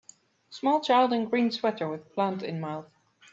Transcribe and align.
Small 0.49 0.81
child 0.81 1.13
in 1.13 1.25
green 1.29 1.51
sweater 1.51 1.87
with 1.87 2.11
plant 2.15 2.41
in 2.41 2.59
mouth. 2.59 2.89